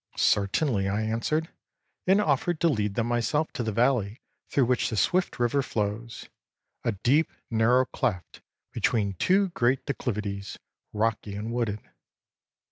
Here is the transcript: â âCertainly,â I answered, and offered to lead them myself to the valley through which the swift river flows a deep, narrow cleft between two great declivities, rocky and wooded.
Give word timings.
â 0.17 0.17
âCertainly,â 0.17 0.91
I 0.95 1.01
answered, 1.03 1.49
and 2.07 2.19
offered 2.19 2.59
to 2.59 2.67
lead 2.69 2.95
them 2.95 3.05
myself 3.05 3.53
to 3.53 3.61
the 3.61 3.71
valley 3.71 4.19
through 4.49 4.65
which 4.65 4.89
the 4.89 4.97
swift 4.97 5.37
river 5.37 5.61
flows 5.61 6.27
a 6.83 6.93
deep, 6.93 7.31
narrow 7.51 7.85
cleft 7.85 8.41
between 8.71 9.13
two 9.13 9.49
great 9.49 9.85
declivities, 9.85 10.57
rocky 10.91 11.35
and 11.35 11.51
wooded. 11.53 11.87